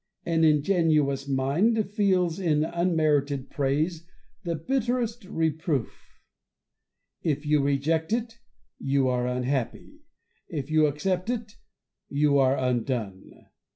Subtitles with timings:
[0.25, 4.03] An ingenuous mind feels in unmerited praise
[4.43, 6.17] the bitterest reproof.
[7.21, 8.39] If you reject it,
[8.79, 9.99] you are unhappy;
[10.49, 11.51] if you accept it,
[12.09, 13.45] you are undone.